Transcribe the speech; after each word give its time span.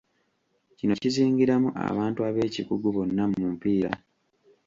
Kino 0.77 0.93
kizingiramu 1.01 1.69
abantu 1.89 2.19
ab'ekikugu 2.27 2.87
bonna 2.95 3.23
mu 3.31 3.37
mupiira. 3.45 3.91